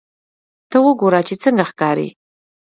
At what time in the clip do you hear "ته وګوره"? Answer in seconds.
0.69-1.21